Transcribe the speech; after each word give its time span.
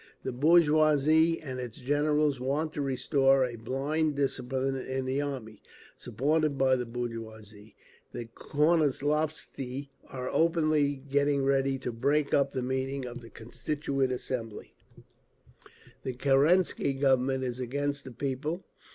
The 0.23 0.31
bourgeoisie 0.31 1.39
and 1.39 1.59
its 1.59 1.77
Generals 1.77 2.39
want 2.39 2.73
to 2.73 2.81
restore 2.81 3.45
a 3.45 3.55
blind 3.55 4.15
discipline 4.15 4.75
in 4.75 5.05
the 5.05 5.21
army…. 5.21 5.61
Supported 5.95 6.57
by 6.57 6.75
the 6.75 6.87
bourgeoisie, 6.87 7.75
the 8.11 8.25
Kornilovtsi 8.25 9.89
are 10.09 10.27
openly 10.27 10.95
getting 10.95 11.43
ready 11.43 11.77
to 11.77 11.91
break 11.91 12.33
up 12.33 12.51
the 12.51 12.63
meeting 12.63 13.05
of 13.05 13.21
the 13.21 13.29
Constituent 13.29 14.11
Assembly…. 14.11 14.73
The 16.01 16.13
Kerensky 16.13 16.93
Government 16.99 17.43
is 17.43 17.59
against 17.59 18.03
the 18.03 18.11
people. 18.11 18.65